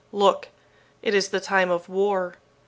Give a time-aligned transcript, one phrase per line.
[0.11, 0.47] "Look!
[1.03, 2.33] It is the time of war.